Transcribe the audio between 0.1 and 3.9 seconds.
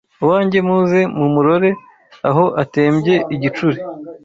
Uwanjye muze mumurore aho atembye igicuri